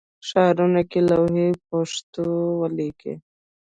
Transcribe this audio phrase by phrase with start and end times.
[0.27, 2.23] ښارونو کې لوحې پښتو
[2.61, 3.15] ولیکئ